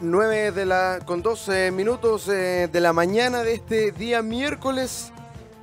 [0.00, 5.10] 9 de la, con 12 minutos eh, de la mañana de este día miércoles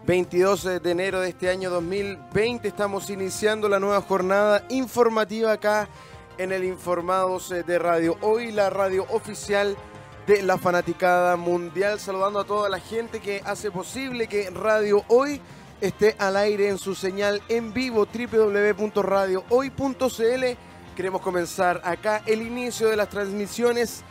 [0.08, 2.68] 22 de enero de este año 2020.
[2.68, 5.88] Estamos iniciando la nueva jornada informativa acá
[6.40, 8.18] en el Informados eh, de Radio.
[8.22, 9.78] Hoy la radio oficial
[10.26, 12.00] de la fanaticada mundial.
[12.00, 15.40] Saludando a toda la gente que hace posible que Radio Hoy
[15.80, 20.44] esté al aire en su señal en vivo www.radiohoy.cl.
[20.96, 24.04] Queremos comenzar acá el inicio de las transmisiones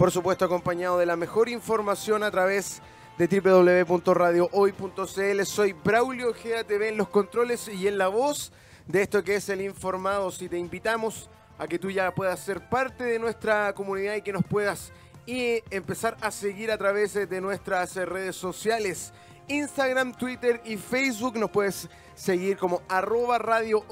[0.00, 2.80] por supuesto acompañado de la mejor información a través
[3.18, 5.44] de www.radiohoy.cl.
[5.44, 8.50] Soy Braulio GATV en los controles y en la voz
[8.86, 10.30] de esto que es el informado.
[10.30, 14.32] Si te invitamos a que tú ya puedas ser parte de nuestra comunidad y que
[14.32, 14.90] nos puedas
[15.26, 19.12] y empezar a seguir a través de nuestras redes sociales.
[19.48, 23.84] Instagram, Twitter y Facebook nos puedes seguir como arroba radio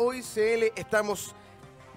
[0.74, 1.34] Estamos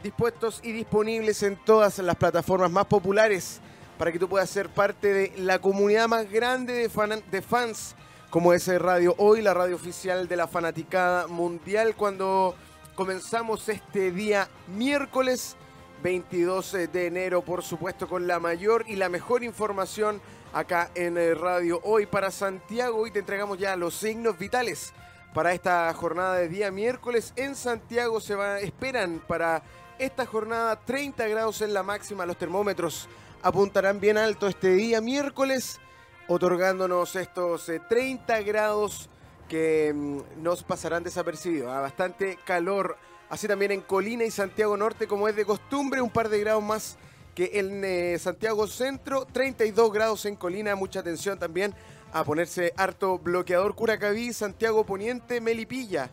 [0.03, 3.61] dispuestos y disponibles en todas las plataformas más populares
[4.01, 7.95] para que tú puedas ser parte de la comunidad más grande de, fans
[8.31, 12.55] como es Radio Hoy, la radio oficial de la fanaticada mundial, cuando
[12.95, 15.55] comenzamos este día miércoles
[16.02, 20.19] 22 de enero, por supuesto, con la mayor y la mejor información
[20.52, 22.97] acá en Radio Hoy para Santiago.
[22.97, 24.95] Hoy te entregamos ya los signos vitales
[25.31, 27.33] para esta jornada de día miércoles.
[27.36, 29.61] En Santiago se va, esperan para
[29.99, 33.08] esta jornada 30 grados en la máxima, los termómetros
[33.42, 35.80] apuntarán bien alto este día miércoles,
[36.28, 39.09] otorgándonos estos 30 eh, grados
[39.48, 41.72] que mm, nos pasarán desapercibidos.
[41.72, 41.81] ¿ah?
[41.81, 42.98] Bastante calor,
[43.30, 46.64] así también en Colina y Santiago Norte, como es de costumbre, un par de grados
[46.64, 46.98] más
[47.36, 51.73] que en eh, Santiago Centro, 32 grados en Colina, mucha atención también
[52.14, 56.09] a ponerse harto bloqueador Curacaví, Santiago Poniente, Melipilla.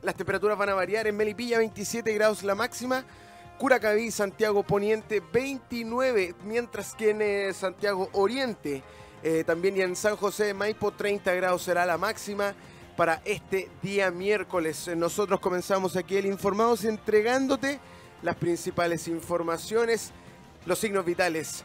[0.00, 3.04] Las temperaturas van a variar en Melipilla, 27 grados la máxima,
[3.62, 8.82] Curacaví, Santiago Poniente 29, mientras que en eh, Santiago Oriente
[9.22, 12.56] eh, también y en San José de Maipo 30 grados será la máxima
[12.96, 14.90] para este día miércoles.
[14.96, 17.78] Nosotros comenzamos aquí el Informados entregándote
[18.22, 20.10] las principales informaciones,
[20.66, 21.62] los signos vitales,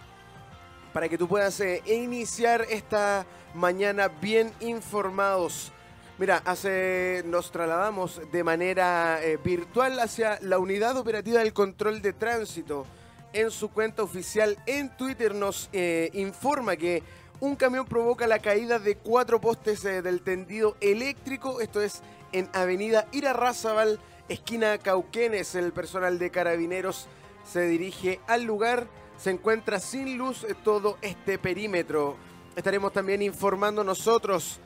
[0.93, 3.25] para que tú puedas eh, iniciar esta
[3.55, 5.71] mañana bien informados.
[6.19, 12.11] Mira, hace, nos trasladamos de manera eh, virtual hacia la unidad operativa del control de
[12.11, 12.87] tránsito.
[13.33, 17.03] En su cuenta oficial en Twitter nos eh, informa que
[17.39, 21.61] un camión provoca la caída de cuatro postes eh, del tendido eléctrico.
[21.61, 22.01] Esto es
[22.31, 25.53] en Avenida Irarrázaval, esquina Cauquenes.
[25.53, 27.05] El personal de carabineros
[27.45, 28.87] se dirige al lugar.
[29.19, 32.17] Se encuentra sin luz todo este perímetro.
[32.55, 34.59] Estaremos también informando nosotros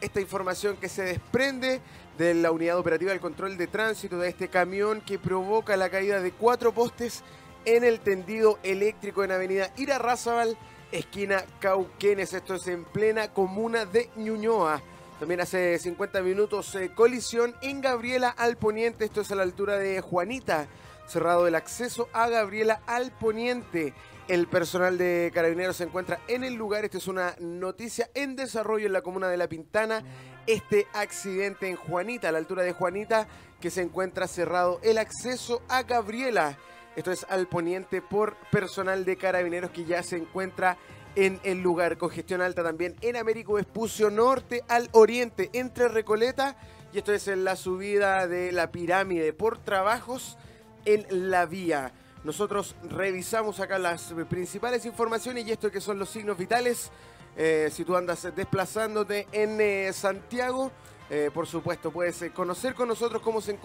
[0.00, 1.80] esta información que se desprende
[2.16, 6.20] de la unidad operativa del control de tránsito de este camión que provoca la caída
[6.20, 7.22] de cuatro postes
[7.64, 10.56] en el tendido eléctrico en Avenida Irarrázaval,
[10.92, 12.32] esquina Cauquenes.
[12.32, 14.82] Esto es en plena comuna de Ñuñoa.
[15.18, 19.04] También hace 50 minutos eh, colisión en Gabriela al poniente.
[19.04, 20.68] Esto es a la altura de Juanita.
[21.06, 23.94] Cerrado el acceso a Gabriela al poniente.
[24.28, 26.84] El personal de Carabineros se encuentra en el lugar.
[26.84, 30.02] Esta es una noticia en desarrollo en la comuna de La Pintana.
[30.46, 33.26] Este accidente en Juanita, a la altura de Juanita,
[33.58, 36.58] que se encuentra cerrado el acceso a Gabriela.
[36.94, 40.76] Esto es al poniente por personal de Carabineros que ya se encuentra
[41.16, 41.96] en el lugar.
[41.96, 46.54] Congestión alta también en Américo Vespucio Norte al oriente entre Recoleta.
[46.92, 50.36] Y esto es en la subida de la pirámide por trabajos
[50.84, 51.94] en la vía.
[52.24, 56.90] Nosotros revisamos acá las principales informaciones y esto que son los signos vitales.
[57.36, 60.72] Eh, si tú andas desplazándote en eh, Santiago,
[61.08, 63.56] eh, por supuesto, puedes conocer con nosotros cómo se,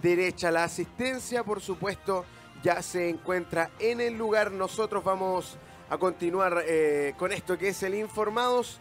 [0.03, 0.51] derecha.
[0.51, 2.25] La asistencia, por supuesto,
[2.63, 4.53] ya se encuentra en el lugar.
[4.53, 5.57] Nosotros vamos
[5.89, 8.81] a continuar eh, con esto que es el Informados.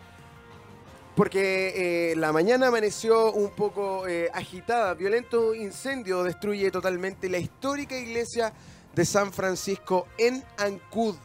[1.15, 4.93] porque eh, la mañana amaneció un poco eh, agitada.
[4.95, 8.51] Violento incendio destruye totalmente la histórica iglesia
[8.93, 11.15] de San Francisco en Ancud.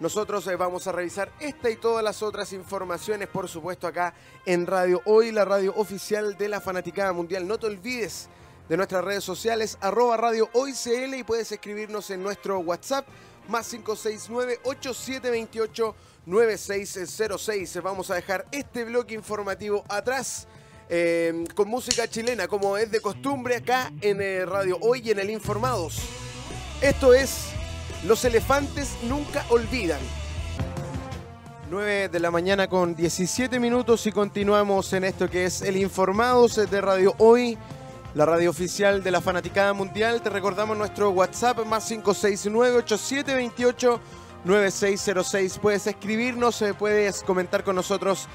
[0.00, 4.14] Nosotros eh, vamos a revisar esta y todas las otras informaciones, por supuesto, acá
[4.46, 7.46] en Radio Hoy, la radio oficial de la Fanaticada Mundial.
[7.46, 8.28] No te olvides
[8.68, 13.06] de nuestras redes sociales, arroba Radio Hoy CL y puedes escribirnos en nuestro WhatsApp
[13.48, 15.94] más 569-8728.
[16.26, 17.82] 9606.
[17.82, 20.46] Vamos a dejar este bloque informativo atrás.
[20.92, 25.20] Eh, con música chilena, como es de costumbre acá en eh, Radio Hoy y en
[25.20, 26.00] el Informados.
[26.80, 27.52] Esto es
[28.04, 30.00] Los elefantes nunca olvidan.
[31.70, 36.56] 9 de la mañana con 17 minutos y continuamos en esto que es el Informados
[36.56, 37.58] de Radio Hoy,
[38.14, 40.22] la radio oficial de la Fanaticada Mundial.
[40.22, 44.00] Te recordamos nuestro WhatsApp más 569 8728
[44.44, 45.58] 9606.
[45.58, 48.28] Puedes escribirnos, eh, puedes comentar con nosotros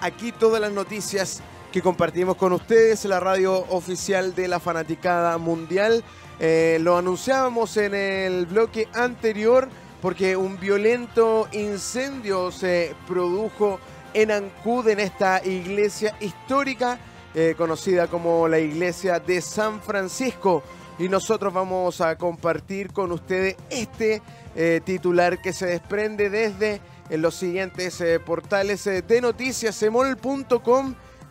[0.00, 6.02] aquí todas las noticias que compartimos con ustedes, la radio oficial de la Fanaticada Mundial.
[6.42, 9.68] Eh, lo anunciábamos en el bloque anterior
[10.00, 13.78] porque un violento incendio se produjo
[14.14, 16.98] en Ancud, en esta iglesia histórica
[17.34, 20.62] eh, conocida como la iglesia de San Francisco.
[20.98, 24.22] Y nosotros vamos a compartir con ustedes este
[24.56, 29.74] eh, titular que se desprende desde los siguientes portales de noticias,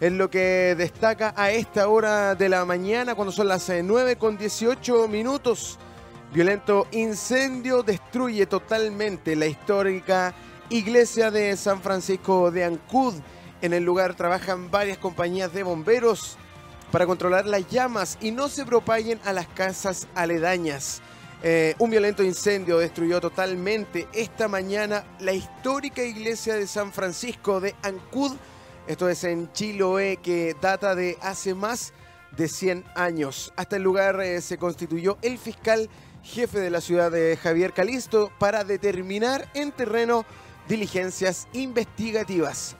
[0.01, 4.37] en lo que destaca a esta hora de la mañana, cuando son las 9 con
[4.37, 5.77] 18 minutos.
[6.33, 10.33] Violento incendio destruye totalmente la histórica
[10.69, 13.15] iglesia de San Francisco de Ancud.
[13.61, 16.37] En el lugar trabajan varias compañías de bomberos
[16.91, 21.01] para controlar las llamas y no se propaguen a las casas aledañas.
[21.41, 27.75] Eh, un violento incendio destruyó totalmente esta mañana la histórica iglesia de San Francisco de
[27.81, 28.33] Ancud.
[28.87, 31.93] Esto es en Chiloé, que data de hace más
[32.35, 33.53] de 100 años.
[33.55, 35.89] Hasta el lugar eh, se constituyó el fiscal
[36.23, 40.25] jefe de la ciudad de Javier Calisto para determinar en terreno
[40.67, 42.75] diligencias investigativas.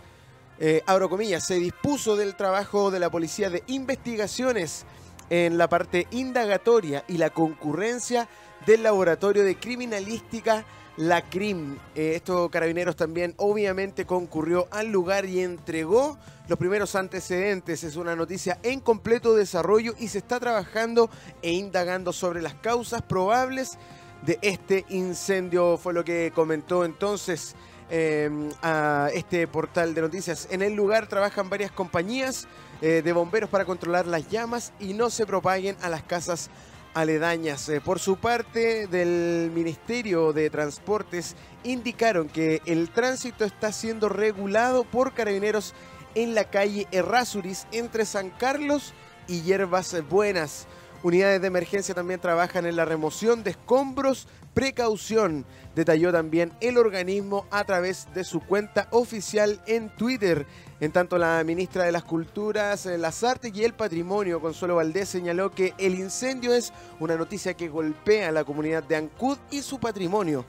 [0.59, 4.85] Eh, abro comillas, se dispuso del trabajo de la Policía de Investigaciones
[5.29, 8.27] en la parte indagatoria y la concurrencia
[8.65, 10.65] del Laboratorio de Criminalística
[10.97, 11.77] la CRIM.
[11.95, 17.83] Eh, estos carabineros también obviamente concurrió al lugar y entregó los primeros antecedentes.
[17.83, 21.09] Es una noticia en completo desarrollo y se está trabajando
[21.41, 23.77] e indagando sobre las causas probables
[24.25, 25.77] de este incendio.
[25.77, 27.55] Fue lo que comentó entonces
[27.89, 30.47] em, a este portal de noticias.
[30.51, 32.47] En el lugar trabajan varias compañías
[32.81, 36.49] eh, de bomberos para controlar las llamas y no se propaguen a las casas
[36.93, 37.67] aledañas.
[37.69, 44.83] Eh, por su parte, del Ministerio de Transportes indicaron que el tránsito está siendo regulado
[44.83, 45.73] por carabineros
[46.15, 48.93] en la calle Errázuriz entre San Carlos
[49.27, 50.67] y Hierbas Buenas.
[51.01, 54.27] Unidades de emergencia también trabajan en la remoción de escombros.
[54.53, 60.45] Precaución, detalló también el organismo a través de su cuenta oficial en Twitter.
[60.81, 65.07] En tanto, la ministra de las Culturas, eh, las Artes y el Patrimonio, Consuelo Valdés,
[65.07, 69.61] señaló que el incendio es una noticia que golpea a la comunidad de Ancud y
[69.61, 70.43] su patrimonio.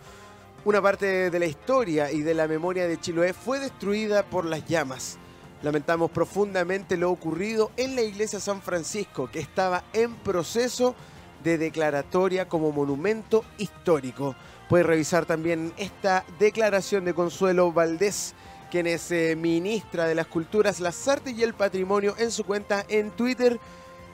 [0.64, 4.66] Una parte de la historia y de la memoria de Chiloé fue destruida por las
[4.66, 5.16] llamas.
[5.62, 10.94] Lamentamos profundamente lo ocurrido en la iglesia San Francisco, que estaba en proceso
[11.44, 14.34] de declaratoria como monumento histórico.
[14.68, 18.34] Puede revisar también esta declaración de Consuelo Valdés
[18.70, 22.86] quien es eh, ministra de las Culturas, las Artes y el Patrimonio, en su cuenta
[22.88, 23.58] en Twitter.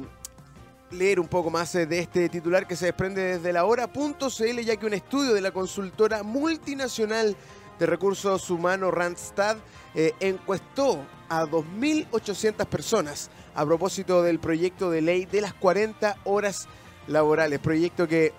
[0.90, 4.76] leer un poco más eh, de este titular que se desprende desde la hora.cl, ya
[4.76, 7.36] que un estudio de la consultora multinacional
[7.78, 9.56] de recursos humanos Randstad
[9.94, 16.68] eh, encuestó a 2.800 personas a propósito del proyecto de ley de las 40 horas
[17.10, 18.32] laborales, proyecto que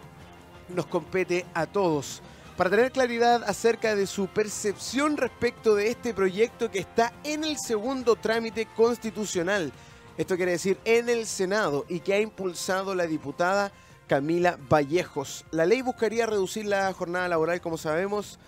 [0.70, 2.22] nos compete a todos.
[2.58, 7.58] Para tener claridad acerca de su percepción respecto de este proyecto que está en el
[7.58, 9.72] segundo trámite constitucional,
[10.18, 13.72] esto quiere decir en el Senado y que ha impulsado la diputada
[14.08, 15.46] Camila Vallejos.
[15.52, 18.40] La ley buscaría reducir la jornada laboral, como sabemos,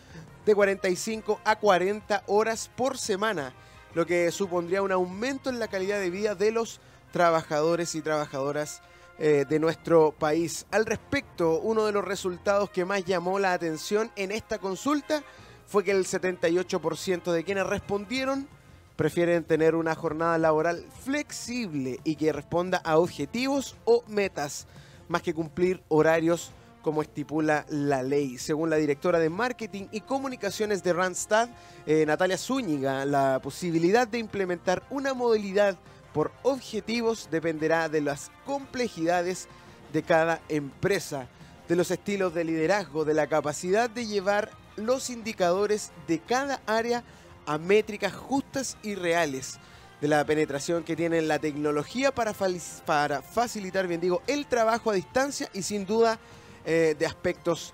[0.46, 3.54] de 45 a 40 horas por semana,
[3.94, 8.82] lo que supondría un aumento en la calidad de vida de los trabajadores y trabajadoras
[9.20, 10.66] eh, de nuestro país.
[10.72, 15.24] Al respecto, uno de los resultados que más llamó la atención en esta consulta
[15.68, 18.48] fue que el 78% de quienes respondieron
[18.96, 24.68] prefieren tener una jornada laboral flexible y que responda a objetivos o metas,
[25.08, 26.52] más que cumplir horarios
[26.82, 28.38] como estipula la ley.
[28.38, 31.50] Según la directora de Marketing y Comunicaciones de Randstad,
[31.86, 35.78] eh, Natalia Zúñiga, la posibilidad de implementar una modalidad
[36.14, 39.48] por objetivos dependerá de las complejidades
[39.92, 41.28] de cada empresa,
[41.68, 47.04] de los estilos de liderazgo, de la capacidad de llevar los indicadores de cada área
[47.46, 49.60] a métricas justas y reales
[50.02, 55.50] de la penetración que tiene la tecnología para, facilitar, bien digo, el trabajo a distancia
[55.54, 56.20] y sin duda
[56.66, 57.74] eh, de aspectos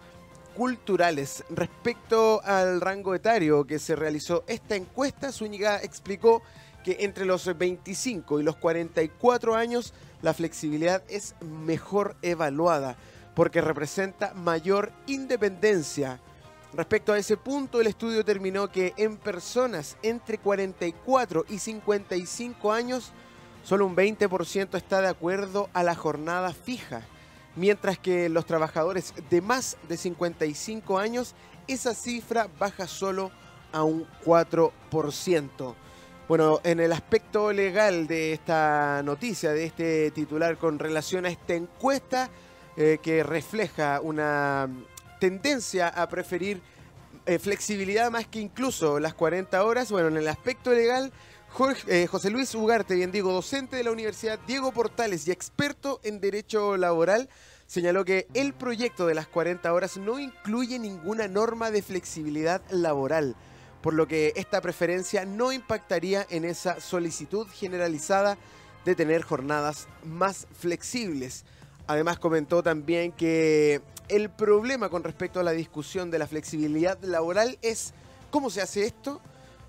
[0.56, 1.44] culturales.
[1.50, 6.44] Respecto al rango etario que se realizó esta encuesta, Zúñiga explicó
[7.00, 12.98] entre los 25 y los 44 años la flexibilidad es mejor evaluada
[13.36, 16.20] porque representa mayor independencia
[16.74, 23.12] Respecto a ese punto, el estudio terminó que en personas entre 44 y 55 años,
[23.64, 27.02] solo un 20% está de acuerdo a la jornada fija,
[27.56, 31.34] mientras que los trabajadores de más de 55 años,
[31.68, 33.32] esa cifra baja solo
[33.72, 35.76] a un 4%.
[36.30, 41.56] Bueno, en el aspecto legal de esta noticia, de este titular con relación a esta
[41.56, 42.30] encuesta
[42.78, 44.70] eh, que refleja una
[45.20, 46.62] tendencia a preferir
[47.26, 49.92] eh, flexibilidad más que incluso las 40 horas.
[49.92, 51.12] Bueno, en el aspecto legal,
[51.88, 56.22] eh, José Luis Ugarte, bien digo, docente de la Universidad Diego Portales y experto en
[56.22, 57.28] derecho laboral,
[57.66, 63.36] señaló que el proyecto de las 40 horas no incluye ninguna norma de flexibilidad laboral,
[63.82, 68.38] por lo que esta preferencia no impactaría en esa solicitud generalizada
[68.86, 71.46] de tener jornadas más flexibles.
[71.88, 77.58] Además comentó también que el problema con respecto a la discusión de la flexibilidad laboral
[77.62, 77.94] es
[78.32, 79.22] cómo se hace esto,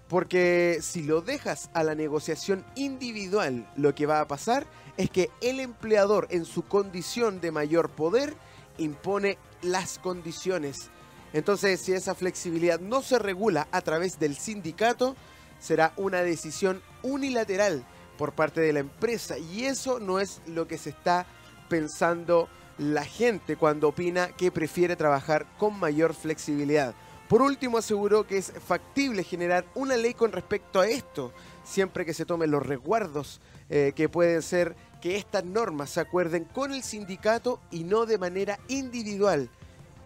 [0.09, 5.31] porque si lo dejas a la negociación individual, lo que va a pasar es que
[5.41, 8.35] el empleador en su condición de mayor poder
[8.77, 10.91] impone las condiciones.
[11.33, 15.15] Entonces, si esa flexibilidad no se regula a través del sindicato,
[15.59, 17.85] será una decisión unilateral
[18.19, 21.27] por parte de la empresa y eso no es lo que se está
[21.69, 26.95] pensando la gente cuando opina que prefiere trabajar con mayor flexibilidad.
[27.29, 31.33] Por último, aseguró que es factible generar una ley con respecto a esto,
[31.63, 36.45] siempre que se tomen los resguardos eh, que pueden ser que estas normas se acuerden
[36.45, 39.49] con el sindicato y no de manera individual.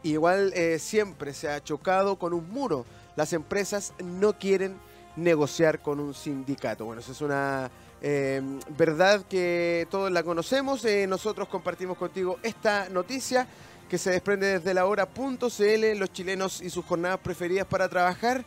[0.05, 2.87] Igual eh, siempre se ha chocado con un muro.
[3.17, 4.77] Las empresas no quieren
[5.17, 6.85] negociar con un sindicato.
[6.85, 7.71] Bueno, eso es una
[8.07, 10.85] Em, verdad que todos la conocemos.
[10.85, 13.47] Eh, nosotros compartimos contigo esta noticia
[13.89, 18.45] que se desprende desde la hora.cl, los chilenos y sus jornadas preferidas para trabajar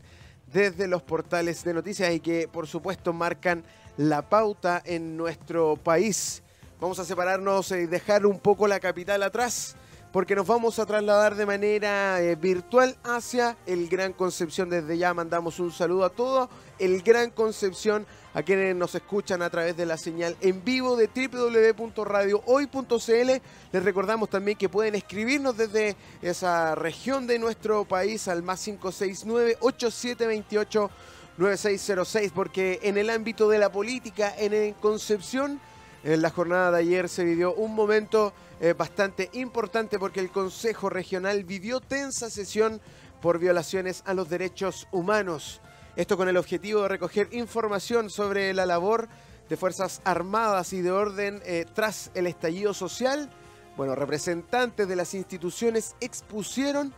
[0.52, 3.64] desde los portales de noticias y que por supuesto marcan
[3.98, 6.44] la pauta en nuestro país.
[6.80, 9.76] Vamos a separarnos y dejar un poco la capital atrás
[10.12, 14.70] porque nos vamos a trasladar de manera eh, virtual hacia el Gran Concepción.
[14.70, 16.50] Desde ya mandamos un saludo a todo
[16.80, 21.08] el Gran Concepción, a quienes nos escuchan a través de la señal en vivo de
[21.08, 23.42] www.radiohoy.cl.
[23.72, 29.58] Les recordamos también que pueden escribirnos desde esa región de nuestro país al más 569
[29.60, 30.90] 8728
[31.38, 35.62] 9606, porque en el ámbito de la política, en Concepción,
[36.04, 40.90] en la jornada de ayer se vivió un momento eh, bastante importante porque el Consejo
[40.90, 42.82] Regional vivió tensa sesión
[43.22, 45.62] por violaciones a los derechos humanos.
[45.96, 49.08] Esto con el objetivo de recoger información sobre la labor
[49.50, 53.30] de Fuerzas Armadas y de orden eh, tras el estallido social.
[53.78, 56.94] Bueno, representantes de las instituciones expusieron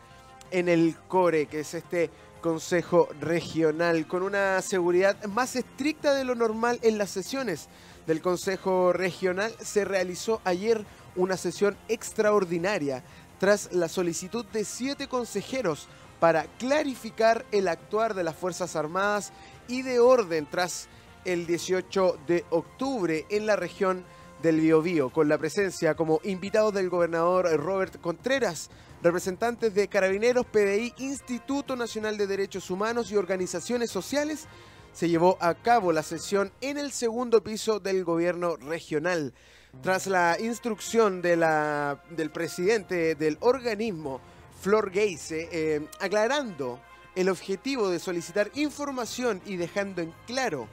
[0.51, 2.09] en el CORE, que es este
[2.41, 7.69] Consejo Regional, con una seguridad más estricta de lo normal en las sesiones
[8.07, 10.83] del Consejo Regional, se realizó ayer
[11.15, 13.03] una sesión extraordinaria
[13.39, 15.87] tras la solicitud de siete consejeros
[16.19, 19.33] para clarificar el actuar de las Fuerzas Armadas
[19.67, 20.87] y de orden tras
[21.25, 24.03] el 18 de octubre en la región
[24.41, 28.69] del Biobío, con la presencia como invitado del gobernador Robert Contreras,
[29.01, 34.47] representantes de Carabineros, PDI, Instituto Nacional de Derechos Humanos y organizaciones sociales,
[34.93, 39.33] se llevó a cabo la sesión en el segundo piso del gobierno regional.
[39.79, 44.21] Tras la instrucción del presidente del organismo,
[44.59, 46.79] Flor Geise, eh, aclarando
[47.15, 50.67] el objetivo de solicitar información y dejando en claro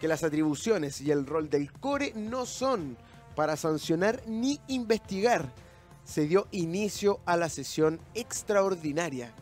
[0.00, 2.96] que las atribuciones y el rol del CORE no son
[3.36, 5.52] para sancionar ni investigar,
[6.04, 9.32] se dio inicio a la sesión extraordinaria.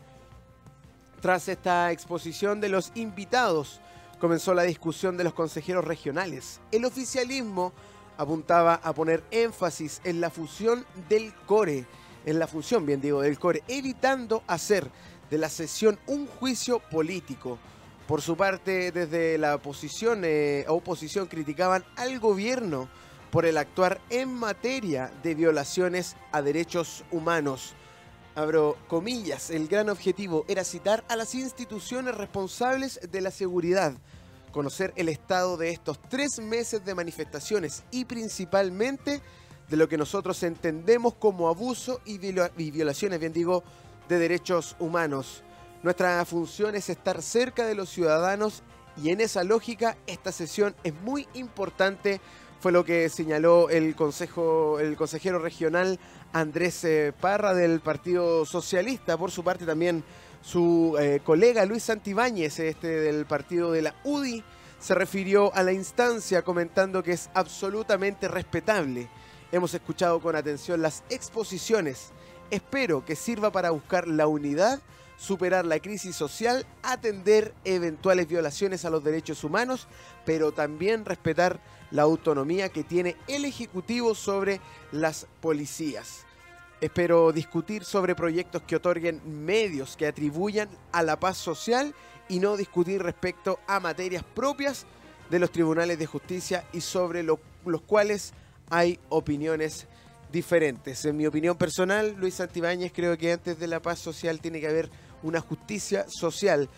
[1.19, 3.81] Tras esta exposición de los invitados,
[4.19, 6.59] comenzó la discusión de los consejeros regionales.
[6.71, 7.73] El oficialismo
[8.19, 11.85] apuntaba a poner énfasis en la fusión del core,
[12.25, 14.91] en la función, bien digo, del core, evitando hacer
[15.31, 17.57] de la sesión un juicio político.
[18.09, 22.89] Por su parte, desde la oposición, eh, oposición criticaban al gobierno
[23.31, 27.73] por el actuar en materia de violaciones a derechos humanos.
[28.35, 33.93] Abro comillas, el gran objetivo era citar a las instituciones responsables de la seguridad,
[34.51, 39.21] conocer el estado de estos tres meses de manifestaciones y principalmente
[39.69, 43.63] de lo que nosotros entendemos como abuso y, violaciones, bien digo,
[44.07, 45.43] de derechos humanos.
[45.83, 48.63] Nuestra función es estar cerca de los ciudadanos
[49.01, 52.19] y en esa lógica esta sesión es muy importante,
[52.59, 55.99] fue lo que señaló el, consejo, el consejero regional
[56.33, 59.17] Andrés eh, Parra del Partido Socialista.
[59.17, 60.03] Por su parte también
[60.41, 64.43] su eh, colega Luis Santibáñez, este del partido de la UDI,
[64.79, 69.09] se refirió a la instancia comentando que es absolutamente respetable.
[69.51, 72.11] Hemos escuchado con atención las exposiciones.
[72.49, 74.79] Espero que sirva para buscar la unidad,
[75.17, 79.87] superar la crisis social, atender eventuales violaciones a los derechos humanos,
[80.25, 81.59] pero también respetar
[81.91, 86.25] la autonomía que tiene el Ejecutivo sobre las policías.
[86.81, 91.93] Espero discutir sobre proyectos que otorguen medios que atribuyan a la paz social
[92.29, 94.85] y no discutir respecto a materias propias
[95.29, 97.39] de los tribunales de justicia y sobre los
[97.85, 98.33] cuales
[98.69, 99.87] hay opiniones
[100.31, 101.03] diferentes.
[101.03, 104.67] En mi opinión personal, Luis Santibáñez, creo que antes de la paz social tiene que
[104.67, 104.89] haber
[105.21, 106.69] una justicia social.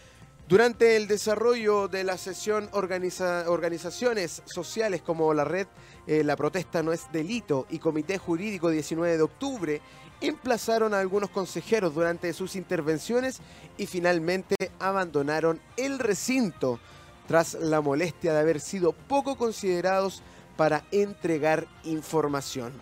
[0.52, 5.66] Durante el desarrollo de la sesión, organizaciones sociales como la red
[6.08, 9.82] eh, La Protesta No es Delito y Comité Jurídico 19 de Octubre
[10.20, 13.40] emplazaron a algunos consejeros durante sus intervenciones
[13.78, 16.82] y finalmente abandonaron el recinto
[17.30, 20.22] tras la molestia de haber sido poco considerados
[20.58, 22.74] para entregar información.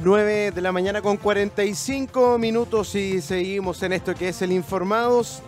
[0.00, 5.42] 9 de la mañana con 45 minutos y seguimos en esto que es el Informados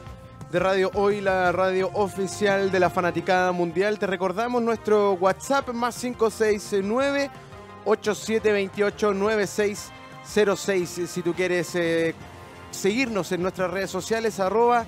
[0.50, 4.00] de Radio Hoy, la radio oficial de la Fanaticada Mundial.
[4.00, 7.30] Te recordamos nuestro WhatsApp más 569
[7.84, 11.08] 8728 9606.
[11.08, 12.16] Si tú quieres eh,
[12.72, 14.84] seguirnos en nuestras redes sociales, arroba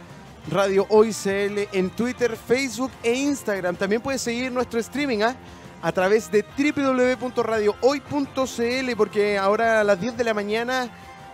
[0.51, 3.77] Radio Hoy CL en Twitter, Facebook e Instagram.
[3.77, 5.37] También puedes seguir nuestro streaming, ¿ah?
[5.83, 10.89] A través de www.radiohoy.cl porque ahora a las 10 de la mañana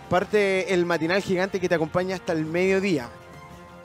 [0.09, 3.07] parte el matinal gigante que te acompaña hasta el mediodía.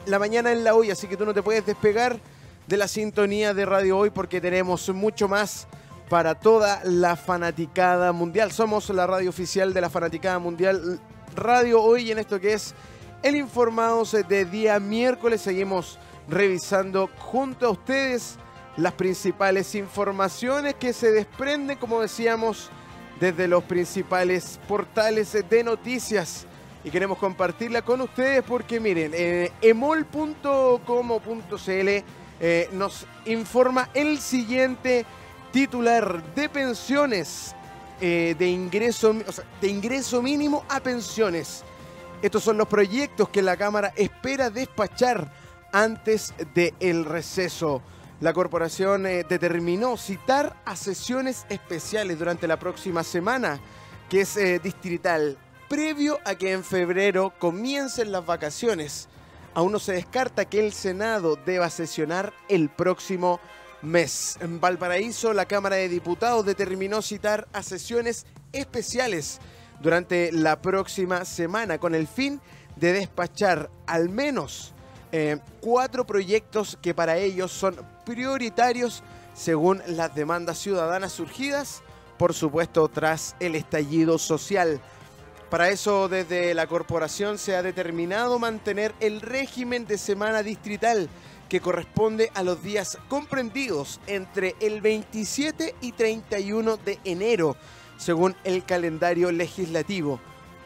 [0.07, 2.19] La mañana en la hoy, así que tú no te puedes despegar
[2.67, 5.67] de la sintonía de Radio Hoy porque tenemos mucho más
[6.09, 8.53] para toda la fanaticada mundial.
[8.53, 10.99] Somos la radio oficial de la fanaticada mundial
[11.37, 12.75] Radio Hoy en esto que es
[13.23, 15.43] el Informados de día miércoles.
[15.43, 15.99] Seguimos
[16.29, 18.37] revisando junto a ustedes
[18.77, 22.71] las principales informaciones que se desprenden, como decíamos,
[23.21, 26.47] desde los principales portales de noticias.
[26.83, 30.85] Y queremos compartirla con ustedes porque miren, eh, emol.com.cl
[32.41, 35.07] eh, nos informa el siguiente
[35.53, 37.55] titular de pensiones
[38.01, 39.15] eh, de, ingreso,
[39.61, 41.63] de ingreso mínimo a pensiones.
[42.21, 45.33] Estos son los proyectos que la Cámara espera despachar
[45.73, 47.83] antes del receso.
[48.25, 53.61] La corporación eh, determinó citar a sesiones especiales durante la próxima semana,
[54.09, 55.37] que es eh, distrital,
[55.69, 59.11] previo a que en febrero comiencen las vacaciones.
[59.53, 63.41] Aún no se descarta que el Senado deba sesionar el próximo
[63.83, 64.39] mes.
[64.41, 69.39] En Valparaíso, la Cámara de Diputados determinó citar a sesiones especiales
[69.83, 72.41] durante la próxima semana con el fin
[72.77, 74.73] de despachar al menos
[75.13, 79.03] eh, cuatro proyectos que para ellos son prioritarios
[79.35, 81.83] según las demandas ciudadanas surgidas,
[82.19, 84.81] por supuesto, tras el estallido social.
[85.51, 91.09] Para eso, desde la corporación se ha determinado mantener el régimen de semana distrital
[91.49, 97.57] que corresponde a los días comprendidos entre el 27 y 31 de enero,
[97.97, 100.19] según el calendario legislativo.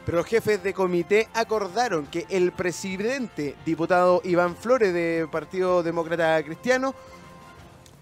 [0.06, 6.42] Pero los jefes de comité acordaron que el presidente, diputado Iván Flores de Partido Demócrata
[6.42, 6.94] Cristiano,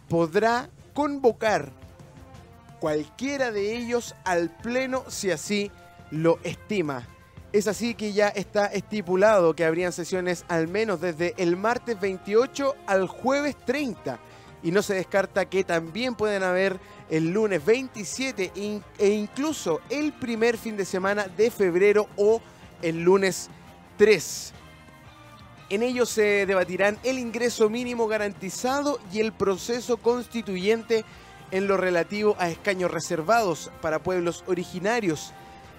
[0.08, 1.70] podrá convocar
[2.80, 5.70] cualquiera de ellos al Pleno si así
[6.10, 7.06] lo estima.
[7.52, 12.74] Es así que ya está estipulado que habrían sesiones al menos desde el martes 28
[12.86, 14.18] al jueves 30
[14.62, 18.52] y no se descarta que también pueden haber el lunes 27
[18.98, 22.40] e incluso el primer fin de semana de febrero o
[22.82, 23.48] el lunes
[23.96, 24.52] 3.
[25.68, 31.04] En ellos se debatirán el ingreso mínimo garantizado y el proceso constituyente
[31.50, 35.32] en lo relativo a escaños reservados para pueblos originarios,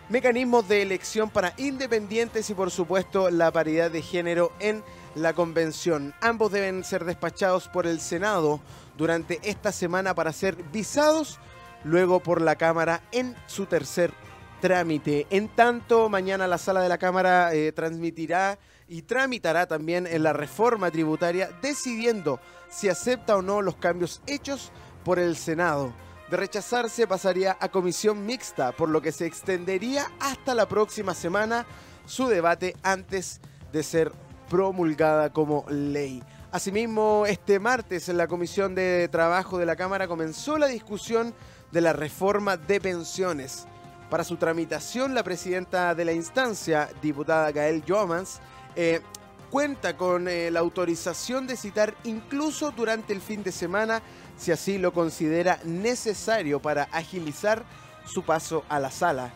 [0.09, 4.83] mecanismos de elección para independientes y por supuesto la paridad de género en
[5.15, 6.13] la convención.
[6.19, 8.59] Ambos deben ser despachados por el Senado
[8.97, 11.39] durante esta semana para ser visados
[11.85, 14.11] luego por la Cámara en su tercer
[14.59, 15.27] trámite.
[15.29, 20.33] En tanto, mañana la sala de la Cámara eh, transmitirá y tramitará también en la
[20.33, 24.71] reforma tributaria decidiendo si acepta o no los cambios hechos
[25.03, 25.93] por el Senado.
[26.29, 31.65] De rechazarse pasaría a comisión mixta, por lo que se extendería hasta la próxima semana
[32.05, 33.39] su debate antes
[33.71, 34.11] de ser
[34.49, 36.21] promulgada como ley.
[36.51, 41.33] Asimismo, este martes en la Comisión de Trabajo de la Cámara comenzó la discusión
[41.71, 43.67] de la reforma de pensiones.
[44.09, 48.39] Para su tramitación, la presidenta de la instancia, diputada Gael Jomans,
[48.75, 49.01] eh,
[49.49, 54.01] cuenta con eh, la autorización de citar incluso durante el fin de semana,
[54.37, 57.63] si así lo considera necesario para agilizar
[58.05, 59.33] su paso a la sala.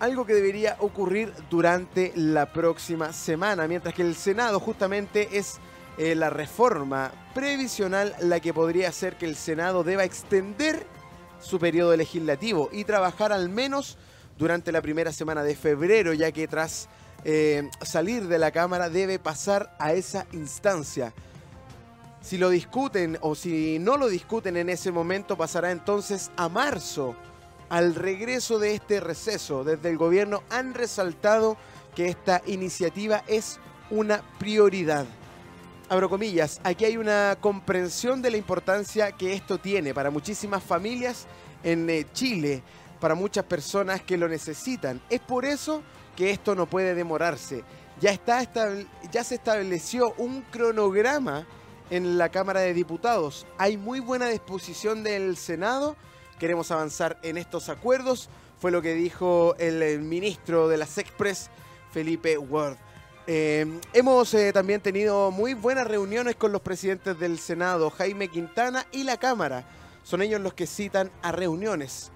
[0.00, 5.60] Algo que debería ocurrir durante la próxima semana, mientras que el Senado justamente es
[5.98, 10.86] eh, la reforma previsional la que podría hacer que el Senado deba extender
[11.40, 13.98] su periodo legislativo y trabajar al menos
[14.38, 16.88] durante la primera semana de febrero, ya que tras
[17.24, 21.12] eh, salir de la Cámara debe pasar a esa instancia.
[22.20, 27.16] Si lo discuten o si no lo discuten en ese momento, pasará entonces a marzo,
[27.68, 29.64] al regreso de este receso.
[29.64, 31.56] Desde el gobierno han resaltado
[31.94, 33.58] que esta iniciativa es
[33.90, 35.06] una prioridad.
[35.88, 41.26] Abro comillas, aquí hay una comprensión de la importancia que esto tiene para muchísimas familias
[41.62, 42.62] en eh, Chile,
[43.00, 45.02] para muchas personas que lo necesitan.
[45.10, 45.82] Es por eso
[46.16, 47.64] que esto no puede demorarse.
[48.00, 48.42] Ya, está
[49.10, 51.46] ya se estableció un cronograma
[51.90, 53.46] en la Cámara de Diputados.
[53.58, 55.96] Hay muy buena disposición del Senado.
[56.38, 58.28] Queremos avanzar en estos acuerdos.
[58.58, 61.50] Fue lo que dijo el, ministro de la SECPRES,
[61.90, 62.76] Felipe Ward.
[63.26, 68.86] Eh, hemos eh, también tenido muy buenas reuniones con los presidentes del Senado, Jaime Quintana
[68.92, 69.64] y la Cámara.
[70.02, 72.11] Son ellos los que citan a reuniones.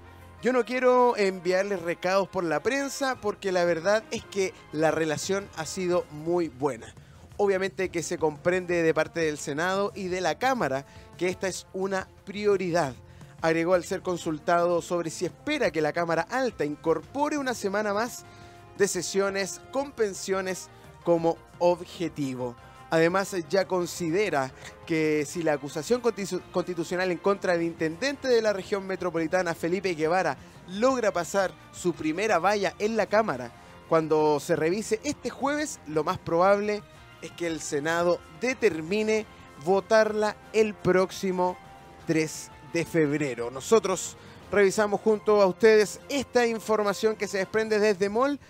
[0.47, 5.49] Yo no quiero enviarles recados por la prensa porque la verdad es que la relación
[5.57, 6.95] ha sido muy buena.
[7.37, 10.87] Obviamente que se comprende de parte del Senado y de la Cámara
[11.19, 12.95] que esta es una prioridad.
[13.43, 18.25] Agregó al ser consultado sobre si espera que la Cámara Alta incorpore una semana más
[18.79, 20.69] de sesiones con pensiones
[21.03, 22.55] como objetivo.
[22.97, 24.51] Además, ya considera
[24.87, 30.39] que si la acusación constitucional en contra del intendente de la región metropolitana, Felipe Guevara,
[30.69, 33.53] logra pasar su primera valla en la Cámara,
[33.91, 36.83] cuando se revise este jueves, lo más probable
[37.21, 39.27] es que el Senado determine
[39.63, 41.59] votarla el próximo
[42.07, 43.51] 3 de febrero.
[43.51, 44.17] Nosotros
[44.51, 48.41] revisamos junto a ustedes esta información que se desprende desde MOL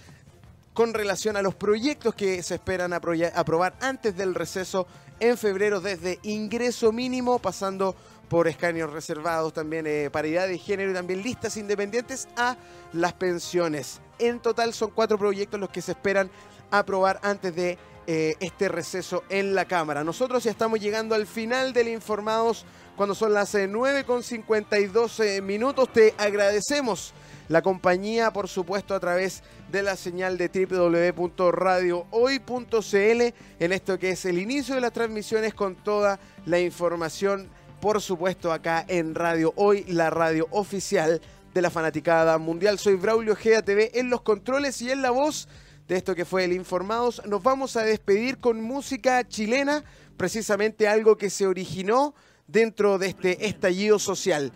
[0.76, 4.86] con relación a los proyectos que se esperan aprobar antes del receso
[5.20, 7.96] en febrero, desde ingreso mínimo, pasando
[8.28, 12.58] por escaños reservados, también eh, paridad de género y también listas independientes a
[12.92, 14.02] las pensiones.
[14.18, 16.30] En total son cuatro proyectos los que se esperan
[16.70, 20.04] aprobar antes de eh, este receso en la Cámara.
[20.04, 25.90] Nosotros ya estamos llegando al final del Informados cuando son las 9.52 eh, minutos.
[25.90, 27.14] Te agradecemos
[27.48, 34.24] la compañía, por supuesto, a través de la señal de www.radiohoy.cl en esto que es
[34.24, 37.48] el inicio de las transmisiones con toda la información,
[37.80, 41.20] por supuesto, acá en Radio Hoy, la radio oficial
[41.54, 42.78] de la fanaticada mundial.
[42.78, 45.48] Soy Braulio GATV en los controles y en la voz
[45.88, 47.22] de esto que fue el Informados.
[47.26, 49.84] Nos vamos a despedir con música chilena,
[50.16, 52.14] precisamente algo que se originó
[52.46, 54.52] dentro de este estallido social.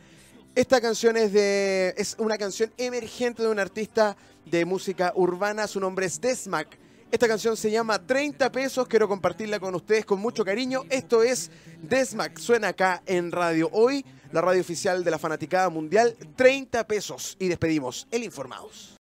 [0.56, 5.78] Esta canción es, de, es una canción emergente de un artista de música urbana, su
[5.78, 6.76] nombre es Desmac.
[7.12, 10.82] Esta canción se llama 30 pesos, quiero compartirla con ustedes con mucho cariño.
[10.90, 16.16] Esto es Desmac, suena acá en Radio Hoy, la radio oficial de la Fanaticada Mundial,
[16.34, 17.36] 30 pesos.
[17.38, 18.98] Y despedimos el Informados.